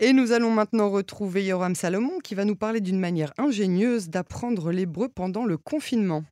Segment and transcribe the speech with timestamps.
[0.00, 4.70] Et nous allons maintenant retrouver Yoram Salomon qui va nous parler d'une manière ingénieuse d'apprendre
[4.70, 6.22] l'hébreu pendant le confinement.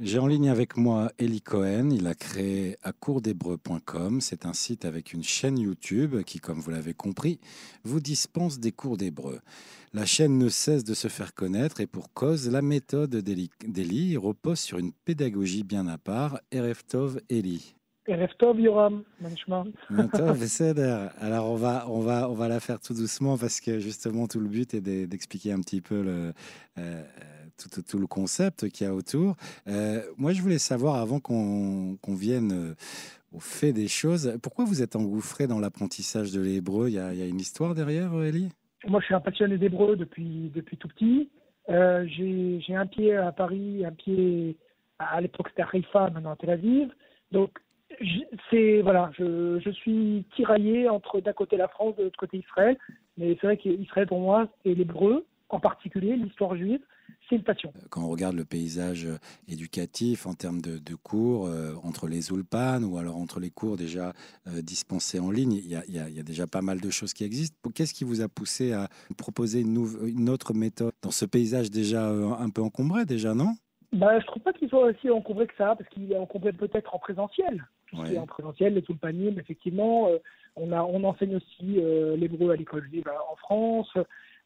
[0.00, 1.90] J'ai en ligne avec moi Eli Cohen.
[1.90, 4.20] Il a créé acoursdhébreu.com.
[4.20, 7.38] C'est un site avec une chaîne YouTube qui, comme vous l'avez compris,
[7.84, 9.38] vous dispense des cours d'hébreu.
[9.92, 14.58] La chaîne ne cesse de se faire connaître et pour cause, la méthode d'Eli repose
[14.58, 16.40] sur une pédagogie bien à part.
[16.50, 17.76] Ereftov Eli.
[18.06, 19.04] Ereftov Yoram,
[21.20, 24.40] Alors on va, on, va, on va la faire tout doucement parce que justement tout
[24.40, 26.32] le but est d'expliquer un petit peu le,
[26.78, 27.02] euh,
[27.56, 29.36] tout, tout, le concept qu'il y a autour.
[29.68, 32.74] Euh, moi, je voulais savoir, avant qu'on vienne euh,
[33.32, 36.88] au fait des choses, pourquoi vous êtes engouffré dans l'apprentissage de l'hébreu?
[36.88, 38.50] Il, y, a une histoire derrière, Elie?
[38.86, 41.30] Moi, je suis un passionné d'hébreu depuis, depuis tout petit.
[41.70, 44.56] Euh, J'ai un pied à Paris, un pied
[44.98, 46.90] à, l'époque c'était à Haïfa, maintenant à Tel Aviv.
[47.32, 47.58] Donc,
[48.50, 52.76] c'est voilà, je, je, suis tiraillé entre d'un côté la France, de l'autre côté Israël.
[53.18, 56.80] Mais c'est vrai qu'Israël pour moi et l'hébreu, en particulier l'histoire juive,
[57.28, 57.72] c'est une passion.
[57.76, 62.30] Euh, quand on regarde le paysage euh, éducatif en termes de, cours, euh, entre les
[62.30, 64.12] ulpan ou alors entre les cours déjà
[64.46, 67.56] dispensés en ligne, il y, a, déjà pas mal de choses qui existent.
[67.74, 72.08] Qu'est-ce qui vous a poussé à proposer une, une, autre méthode dans ce paysage déjà
[72.08, 73.54] un peu encombré déjà, non?
[73.94, 76.94] Bah, Je trouve pas qu'il soit aussi encombré que ça, parce qu'il est encombré peut-être
[76.94, 77.64] en présentiel.
[77.92, 80.08] en présentiel, les tulpaniers, mais effectivement,
[80.56, 81.80] on, a, on enseigne aussi
[82.16, 83.90] l'hébreu à l'école juive en France.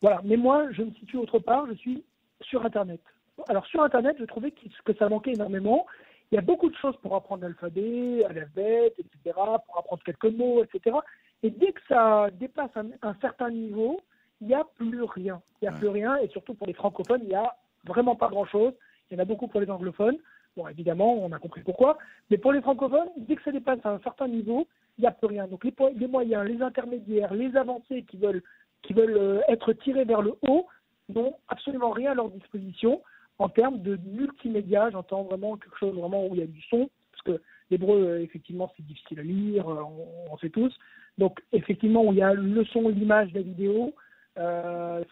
[0.01, 0.21] Voilà.
[0.25, 1.67] Mais moi, je me situe autre part.
[1.69, 2.05] Je suis
[2.43, 3.01] sur Internet.
[3.49, 5.87] Alors sur Internet, je trouvais que ça manquait énormément.
[6.31, 10.63] Il y a beaucoup de choses pour apprendre l'alphabet, l'alphabet, etc., pour apprendre quelques mots,
[10.63, 10.97] etc.
[11.43, 14.01] Et dès que ça dépasse un, certain niveau,
[14.41, 15.41] il n'y a plus rien.
[15.61, 18.29] Il n'y a plus rien, et surtout pour les francophones, il n'y a vraiment pas
[18.29, 18.73] grand-chose.
[19.11, 20.19] Il y en a beaucoup pour les anglophones.
[20.57, 21.99] Bon, évidemment, on a compris pourquoi.
[22.31, 24.67] Mais pour les francophones, dès que ça dépasse un certain niveau,
[24.99, 25.47] il n'y a plus rien.
[25.47, 28.43] Donc les, moyens, les intermédiaires, les avancées qui veulent,
[28.83, 30.67] qui veulent euh, être tirés vers le haut,
[31.09, 33.01] n'ont absolument rien à leur disposition
[33.39, 34.91] en termes de multimédia.
[34.91, 38.23] J'entends vraiment quelque chose vraiment où il y a du son, parce que l'hébreu, euh,
[38.23, 39.83] effectivement, c'est difficile à lire, euh,
[40.31, 40.77] on, sait tous.
[41.17, 43.95] Donc, effectivement, où il y a le son, l'image, la vidéo,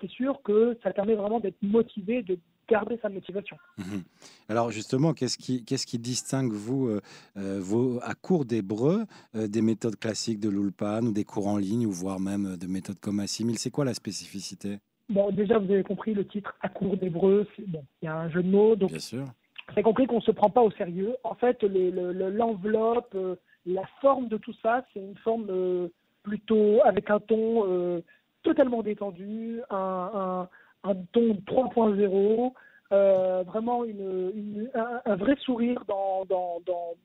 [0.00, 3.56] c'est sûr que ça permet vraiment d'être motivé, de garder sa motivation.
[3.78, 4.02] Mhm.
[4.48, 7.00] Alors justement, qu'est-ce qui, qu'est-ce qui distingue vous,
[7.34, 9.04] vos, à cours d'hébreu
[9.34, 13.00] des méthodes classiques de l'Ulpan ou des cours en ligne ou voire même de méthodes
[13.00, 13.58] comme Assimil?
[13.58, 14.78] C'est quoi la spécificité?
[15.08, 17.46] Bon, déjà, vous avez compris le titre à court d'hébreu.
[17.68, 18.74] Bon, il y a un jeu de mots.
[18.74, 19.24] Donc, Bien sûr.
[19.68, 21.16] Vous avez compris qu'on ne se prend pas au sérieux.
[21.24, 25.88] En fait, l'enveloppe, euh, la forme de tout ça, c'est une forme euh,
[26.22, 28.00] plutôt avec un ton euh,
[28.42, 30.48] totalement détendu, un, un,
[30.84, 33.44] un ton 3.0.
[33.44, 36.60] vraiment une, un, vrai sourire dans, dans,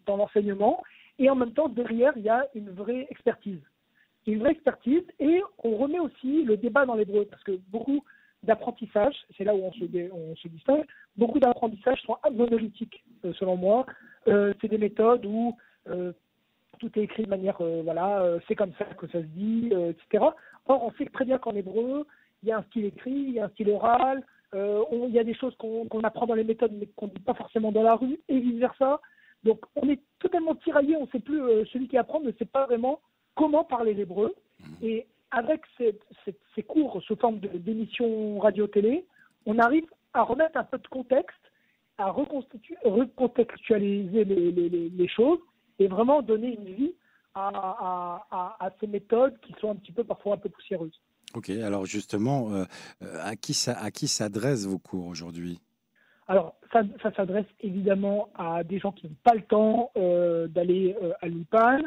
[0.06, 0.84] dans, l'enseignement
[1.20, 3.62] et en même temps derrière il y a une vraie expertise
[4.28, 8.04] une vraie expertise et on remet aussi le débat dans l'hébreu parce que beaucoup
[8.44, 13.56] d'apprentissage, c'est là où on se, on se distingue, beaucoup d'apprentissages sont monolithiques euh, selon
[13.56, 13.86] moi.
[14.28, 15.56] Euh, c'est des méthodes où
[15.90, 16.12] euh,
[16.80, 20.26] tout est écrit de manière, voilà, c'est comme ça que ça se dit, etc.
[20.66, 22.08] Or, on sait très bien qu'en hébreu,
[22.44, 25.24] il y a un style écrit, il y a un style oral, il y a
[25.24, 27.96] des choses qu'on apprend dans les méthodes mais qu'on ne dit pas forcément dans la
[27.96, 29.00] rue et vice-versa.
[29.44, 31.40] Donc, on est totalement tiraillé, on ne sait plus,
[31.72, 33.00] celui qui apprend ne sait pas vraiment
[33.36, 34.36] comment parler l'hébreu.
[34.60, 34.76] Mhm.
[34.82, 39.06] Et avec ces cours sous forme d'émissions radio-télé,
[39.46, 41.38] on arrive à remettre un peu de contexte,
[41.98, 45.40] à recontextualiser les, choses
[45.80, 46.94] et vraiment donner une vie
[47.36, 51.00] à, ces méthodes qui sont un petit peu parfois un peu poussiéreuses.
[51.34, 52.66] Ok, alors justement, euh,
[53.04, 55.60] euh, à qui s'adressent vos cours aujourd'hui?
[56.28, 56.84] Alors, ça,
[57.16, 61.80] s'adresse évidemment à des gens qui n'ont pas le temps euh, d'aller à l'UPAN,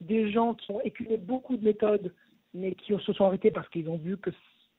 [0.00, 2.12] des gens qui ont éculé beaucoup de méthodes,
[2.52, 4.30] mais qui se sont arrêtés parce qu'ils ont vu que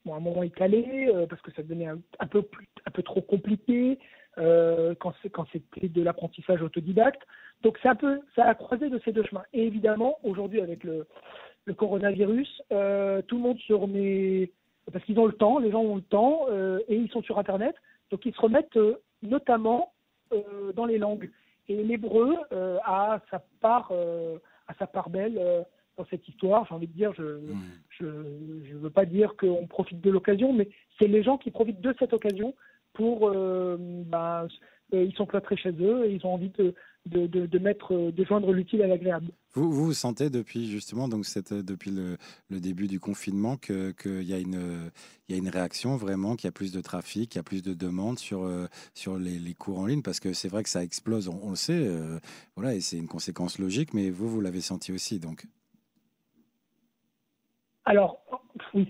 [0.06, 3.98] bon, un moment il calait, euh, parce que ça devenait un, peu trop compliqué
[4.36, 7.22] quand, quand c'était de l'apprentissage autodidacte.
[7.62, 9.46] Donc c'est un peu, ça a croisé de ces deux chemins.
[9.54, 11.08] Et évidemment, aujourd'hui avec le,
[11.66, 14.51] le coronavirus, euh, tout le monde se remet
[14.91, 16.48] parce qu'ils ont le temps, les gens ont le temps
[16.89, 17.74] et ils sont sur Internet,
[18.12, 18.77] donc ils se remettent
[19.21, 19.94] notamment
[20.75, 21.30] dans les langues.
[21.69, 22.36] Et l'hébreu
[22.83, 23.94] a sa part
[24.68, 25.63] à sa part belle euh,
[25.98, 26.65] dans cette histoire.
[26.68, 28.63] J'ai envie de dire, je ne hmm.
[28.69, 30.69] je, veux pas dire qu'on profite de l'occasion, mais
[31.00, 32.56] c'est les gens qui profitent de cette occasion
[32.94, 34.48] pour, euh, bah,
[34.94, 36.74] euh, ils sont cloîtrés chez eux et ils ont envie de,
[37.06, 39.28] de, de, mettre, de joindre l'utile à l'agréable.
[39.54, 42.18] Vous, vous, sentez depuis justement donc cette, depuis le,
[42.50, 44.92] le début du confinement qu'il que y, a une,
[45.30, 47.62] y a une réaction vraiment, qu'il y a plus de trafic, qu'il y a plus
[47.62, 48.50] de demandes sur,
[48.94, 50.02] sur les, les, cours en ligne?
[50.02, 51.88] Parce que c'est vrai que ça explose, on, le sait,
[52.56, 55.46] voilà, et c'est une conséquence logique, mais vous, vous l'avez senti aussi donc.
[57.86, 58.24] Alors,
[58.74, 58.88] oui,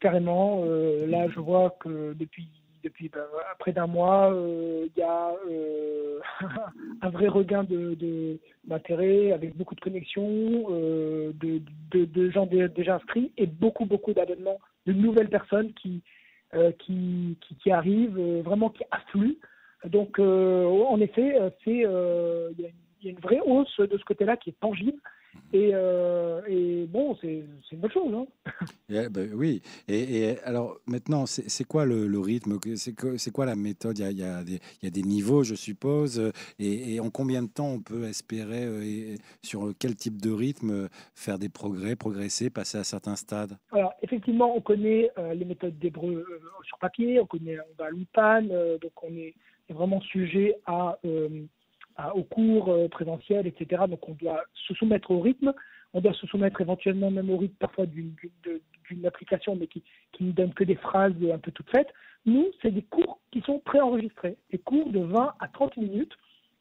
[0.00, 0.64] carrément.
[0.64, 3.24] là, je vois que depuis depuis ben,
[3.58, 6.20] près d'un mois, euh, il y a euh,
[7.02, 11.60] un vrai regain de, d'intérêt avec beaucoup de connexions, euh, de,
[12.04, 16.02] de, gens déjà inscrits et beaucoup, beaucoup d'abonnements de nouvelles personnes qui,
[16.78, 19.38] qui, qui, arrivent, vraiment qui affluent.
[19.84, 21.36] Donc, en effet,
[21.66, 24.98] il y, a une vraie hausse de ce côté-là qui est tangible.
[25.52, 28.14] Et, euh, et, bon, c'est une bonne chose.
[28.14, 28.52] Hein
[29.10, 29.62] ben oui.
[29.88, 32.58] Et, et, alors maintenant, c'est quoi le, le rythme?
[32.76, 33.98] C'est quoi la méthode?
[33.98, 36.32] Il y, a, il, y a des, il y, a, des, niveaux, je suppose.
[36.58, 40.88] Et, et, en combien de temps on peut espérer, euh, sur quel type de rythme,
[41.14, 43.56] faire des progrès, progresser, passer à certains stades?
[43.72, 46.24] Alors effectivement, on connaît euh, les méthodes d'hébreu
[46.64, 48.42] sur papier, on connaît, on va à l'UPAN,
[48.80, 49.34] donc on est,
[49.68, 50.98] vraiment sujet à
[52.14, 53.82] aux cours euh, présentiels, etc.
[53.88, 55.52] Donc on doit se soumettre au rythme,
[55.92, 59.82] on doit se soumettre éventuellement même au rythme parfois d'une application, mais qui,
[60.12, 61.92] qui ne donne que des phrases un peu toutes faites.
[62.26, 66.12] Nous, c'est des cours qui sont préenregistrés, des cours de 20 à 30 minutes,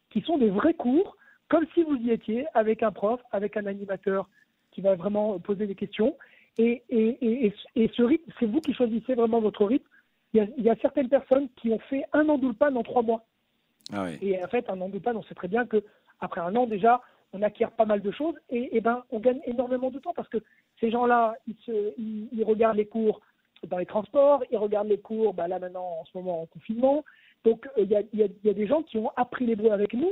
[0.10, 1.18] qui sont des vrais cours,
[1.50, 4.30] comme si vous y étiez, avec un prof, avec un animateur
[4.72, 6.16] qui va vraiment poser des questions.
[6.58, 9.88] Et, et, et, ce rythme, c'est vous qui choisissez vraiment votre rythme.
[10.34, 12.84] Il y, a, il y a certaines personnes qui ont fait un an d'Ulpan en
[12.84, 13.24] trois mois.
[13.94, 15.84] Ah et en fait, un an de panne, on sait très bien que
[16.20, 17.02] après un an déjà,
[17.34, 20.38] on acquiert pas mal de choses et, ben on gagne énormément de temps parce que
[20.80, 23.22] ces gens-là, ils, regardent les cours
[23.68, 27.04] dans les transports, ils regardent les cours, ben là maintenant en ce moment en confinement.
[27.44, 30.12] Donc euh, il y, a, des gens qui ont appris les l'hébreu avec nous.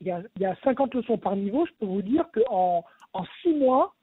[0.00, 1.66] Il y a, y a 50 leçons par niveau.
[1.66, 3.94] Je peux vous dire qu'en en six mois,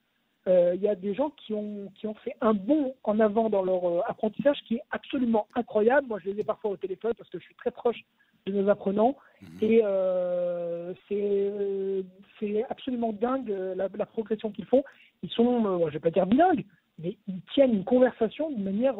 [0.48, 3.64] il y a des gens qui ont, qui ont fait un bond en avant dans
[3.64, 6.08] leur euh, apprentissage qui est absolument incroyable.
[6.08, 7.98] Moi, je les ai parfois au téléphone parce que je suis très proche
[8.46, 9.18] de nos apprenants.
[9.42, 9.50] Mhm.
[9.62, 14.84] Et euh, c'est absolument dingue la, progression qu'ils font.
[15.24, 16.66] Ils sont, je ne vais pas dire bilingues,
[17.00, 18.96] mais ils tiennent une conversation d'une manière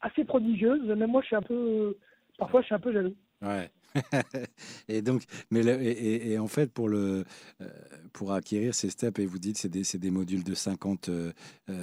[0.00, 0.82] assez prodigieuse.
[0.88, 1.96] Même moi, je suis un peu,
[2.38, 3.14] parfois, je suis un peu jaloux.
[3.42, 3.70] Ouais.
[4.88, 7.24] et donc, mais et, en fait, pour, le,
[7.60, 7.68] euh,
[8.12, 11.10] pour acquérir ces steps, et vous dites c'est des, des modules de 50,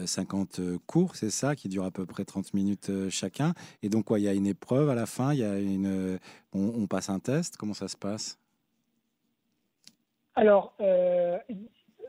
[0.05, 3.53] 50 euh, euh, cours, c'est ça, qui durent à peu près 30 minutes chacun.
[3.81, 6.19] Et donc, quoi, il y a une épreuve à la fin, il y a une,
[6.53, 8.37] on, passe un test, comment ça se passe?
[10.35, 10.73] Alors,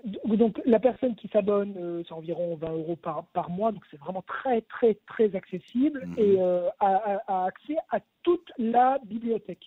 [0.04, 3.98] donc la personne qui s'abonne, euh, c'est environ 20 euros par, par mois, donc c'est
[3.98, 6.14] vraiment très très très accessible mhm.
[6.18, 9.64] et euh, a, accès à toute la bibliothèque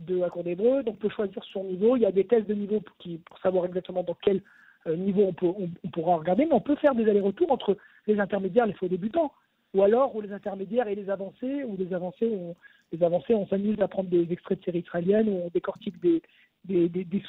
[0.00, 0.82] de la Cour d'Hébreu.
[0.82, 1.96] Donc on peut choisir son niveau.
[1.96, 4.42] Il y a des tests de niveau pour, savoir exactement dans quel
[4.86, 7.76] euh, niveau on, peut, on, pourra regarder, mais on peut faire des allers-retours entre
[8.06, 9.32] les intermédiaires, les faux débutants,
[9.72, 12.54] ou alors ou les intermédiaires et les avancés, ou les avancés, on,
[12.92, 16.22] les avancés, on s'amuse à prendre des extraits de séries israéliennes, ou on décortique des,
[16.64, 17.22] des,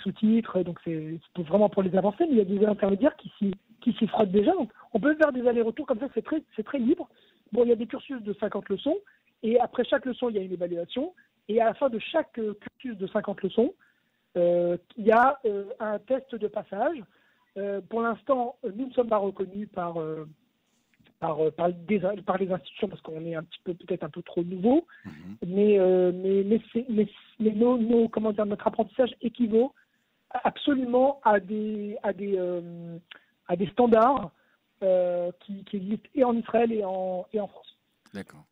[0.00, 3.52] sous-titres, donc c'est vraiment pour les avancer, mais il y a des intermédiaires qui s'y
[3.80, 4.52] qui s'y frottent déjà.
[4.52, 7.08] Donc on peut faire des allers-retours comme ça, c'est très c'est très libre.
[7.52, 8.96] Bon, il y a des cursus de 50 leçons
[9.42, 11.12] et après chaque leçon, il y a une évaluation
[11.48, 13.74] et à la fin de chaque euh, cursus de 50 leçons,
[14.36, 16.98] euh, il y a euh, un test de passage.
[17.88, 19.96] pour l'instant, nous ne sommes pas reconnus par
[21.18, 21.70] par, par,
[22.26, 25.36] par les institutions parce qu'on est un petit peu peut-être un peu trop nouveau, mhm.
[25.46, 26.44] mais, euh, mais,
[26.90, 27.08] mais,
[27.40, 29.72] mais, nos, comment dire, notre apprentissage équivaut
[30.44, 32.98] absolument à des, à des, euh,
[33.48, 34.30] à des standards
[35.40, 37.78] qui, qui, existent et en Israël et en, et en France.
[38.12, 38.44] D'accord.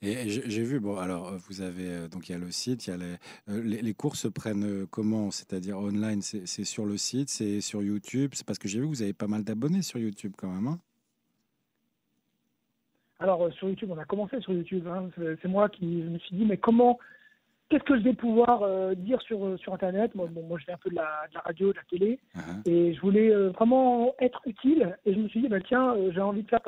[0.00, 2.92] Et j'ai vu, bon, alors vous avez, donc il y a le site, il y
[2.92, 3.16] a les,
[3.48, 5.32] les, les cours se prennent comment?
[5.32, 8.90] C'est-à-dire online, c'est sur le site, c'est sur YouTube C'est parce que j'ai vu que
[8.90, 10.68] vous avez pas mal d'abonnés sur YouTube quand même.
[10.68, 10.78] Hein
[13.20, 14.86] alors sur YouTube, on a commencé sur YouTube.
[14.86, 15.10] Hein.
[15.42, 16.98] C'est moi qui me suis dit, mais comment,
[17.68, 20.14] qu'est-ce que je vais pouvoir euh, dire sur, sur Internet?
[20.14, 22.20] Moi, bon, moi, je fais un peu de la, de la radio, de la télé,
[22.36, 22.70] uh-huh.
[22.70, 24.96] et je voulais vraiment être utile.
[25.04, 26.60] Et je me suis dit, bah, tiens, j'ai envie de faire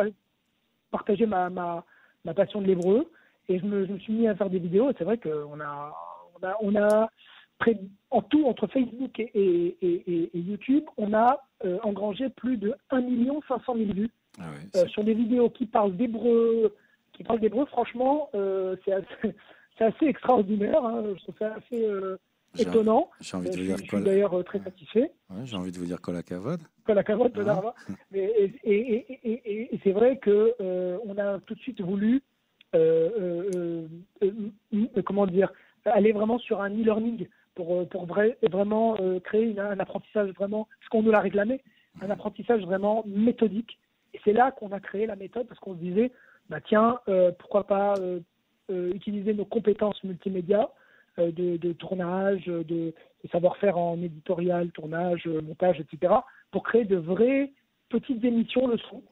[0.91, 1.85] partager ma, ma,
[2.25, 3.09] ma passion de l'hébreu.
[3.51, 4.91] Et je me, je me, suis mis à faire des vidéos.
[4.97, 5.93] C'est vrai qu'on a,
[6.41, 7.11] on a, on a
[7.59, 7.79] près,
[8.11, 11.45] en tout, entre Facebook et, et, et, et YouTube, on a
[11.83, 13.03] engrangé plus de 1
[13.47, 14.11] 500 000 vues.
[14.39, 14.45] Ah
[14.77, 16.75] euh, sur des vidéos qui parlent d'hébreu,
[17.13, 19.35] qui parlent d'hébreu, franchement, euh, c'est assez,
[19.81, 20.85] assez, extraordinaire.
[20.85, 21.05] Hein.
[21.17, 22.17] Je trouve ça assez euh,
[22.59, 23.11] étonnant.
[23.21, 25.13] J'ai envie de vous dire je suis d'ailleurs très satisfait.
[25.31, 25.99] Ouais, j'ai envie de vous dire
[27.65, 27.75] ah.
[28.15, 30.55] Et, et, et, et c'est vrai que
[31.05, 32.23] on a tout de suite voulu,
[35.05, 35.53] comment dire,
[35.85, 41.03] aller vraiment sur un e-learning pour, pour vrai, vraiment créer un apprentissage vraiment, ce qu'on
[41.03, 41.61] nous l'a réclamé,
[42.01, 43.79] un apprentissage vraiment méthodique
[44.15, 46.11] et c'est là qu'on a créé la méthode parce qu'on se disait,
[46.49, 48.21] bah tiens, euh, pourquoi pas euh,
[48.71, 50.71] euh, utiliser nos compétences multimédia
[51.19, 52.95] de, tournage, de,
[53.31, 56.15] savoir-faire en éditorial, tournage, montage, etc.,
[56.51, 57.53] pour créer de vraies
[57.91, 59.03] petites émissions leçons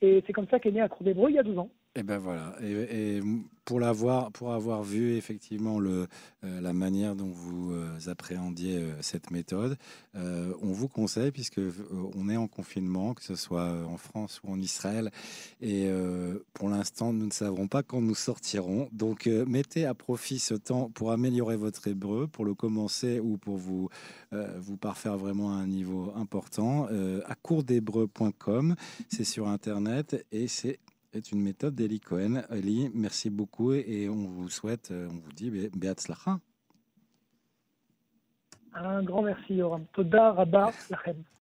[0.00, 1.68] Et c'est comme ça qu'est né à Cour d'Hébreu il y a 12 ans.
[1.94, 2.54] Et ben voilà.
[2.62, 3.20] Et,
[3.64, 6.06] pour l'avoir, pour avoir vu effectivement euh,
[6.42, 9.76] la manière dont vous euh, appréhendiez euh, cette méthode,
[10.14, 11.60] on vous conseille puisque
[12.16, 15.12] on est en confinement, que ce soit en France ou en Israël,
[15.60, 15.88] et
[16.54, 18.88] pour l'instant nous ne savons pas quand nous sortirons.
[18.90, 23.58] Donc mettez à profit ce temps pour améliorer votre hébreu, pour le commencer ou pour
[23.58, 23.90] vous
[24.32, 26.88] vous parfaire vraiment à un niveau important.
[27.26, 28.74] à courdhébreu.com,
[29.08, 30.80] c'est sur internet et c'est
[31.12, 32.42] est une méthode d'Eli Cohen.
[32.50, 36.40] Eli, merci beaucoup et on vous souhaite, euh, on vous dit Beatzlacha.
[38.74, 39.86] Un grand merci, Yoram.
[39.92, 41.24] Toda Rabba Lachem.